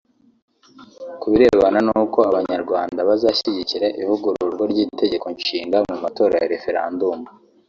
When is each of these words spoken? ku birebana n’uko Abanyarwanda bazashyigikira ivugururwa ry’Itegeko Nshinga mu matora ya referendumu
ku 1.19 1.25
birebana 1.31 1.79
n’uko 1.87 2.17
Abanyarwanda 2.29 2.99
bazashyigikira 3.09 3.87
ivugururwa 4.01 4.63
ry’Itegeko 4.71 5.25
Nshinga 5.37 5.77
mu 5.89 5.95
matora 6.03 6.33
ya 6.41 6.49
referendumu 6.53 7.27